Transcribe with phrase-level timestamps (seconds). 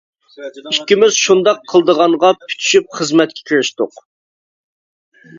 [0.75, 4.01] ئىككىمىز شۇنداق قىلىدىغانغا پۈتۈشۈپ خىزمەتكە كىرىشتۇق.